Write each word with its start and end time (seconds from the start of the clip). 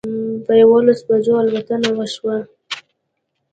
په 0.45 0.51
یوولسو 0.61 1.03
بجو 1.07 1.33
الوتنه 1.43 1.89
وشوه. 1.97 2.37